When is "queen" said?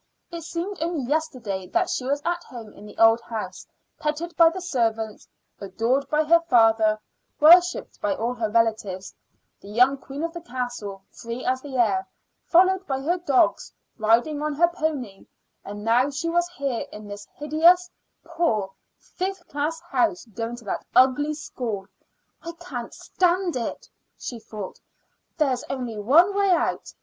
9.99-10.23